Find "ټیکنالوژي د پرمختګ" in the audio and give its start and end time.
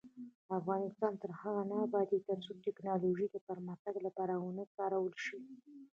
2.65-3.93